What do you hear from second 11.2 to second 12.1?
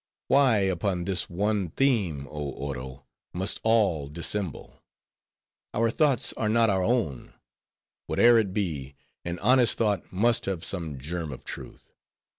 of truth.